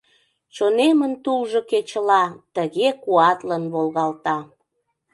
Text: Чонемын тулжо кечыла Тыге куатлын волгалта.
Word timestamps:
Чонемын 0.55 1.13
тулжо 1.23 1.59
кечыла 1.71 2.23
Тыге 2.55 2.89
куатлын 3.03 3.63
волгалта. 3.73 4.37